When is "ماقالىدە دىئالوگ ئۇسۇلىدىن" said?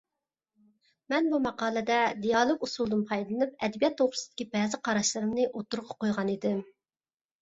1.47-3.03